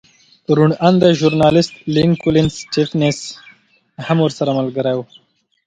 روڼ 0.57 0.69
اندی 0.87 1.11
ژورنالېست 1.19 1.73
لینکولن 1.95 2.47
سټېفنس 2.57 3.17
هم 4.07 4.17
ورسره 4.23 4.51
ملګری 4.59 4.93
و 4.95 4.99